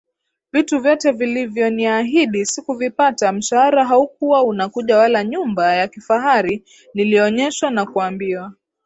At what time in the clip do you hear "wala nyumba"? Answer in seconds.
4.97-5.75